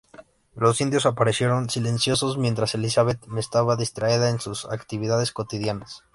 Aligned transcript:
Los 0.55 0.81
indios 0.81 1.05
aparecieron 1.05 1.69
silenciosos 1.69 2.39
mientras 2.39 2.73
Elizabeth 2.73 3.19
estaba 3.37 3.75
distraída 3.75 4.31
en 4.31 4.39
sus 4.39 4.65
actividades 4.65 5.31
cotidianas. 5.31 6.01